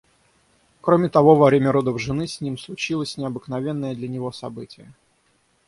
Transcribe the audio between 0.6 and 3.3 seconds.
Кроме того, во время родов жены с ним случилось